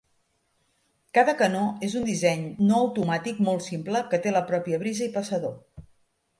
Cada 1.17 1.35
canó 1.41 1.61
és 1.89 1.97
un 1.99 2.07
disseny 2.09 2.49
no 2.71 2.79
automàtic 2.85 3.45
molt 3.51 3.69
simple 3.69 4.05
que 4.15 4.23
té 4.27 4.35
la 4.37 4.45
pròpia 4.51 4.83
brisa 4.87 5.09
i 5.11 5.15
passador. 5.21 5.59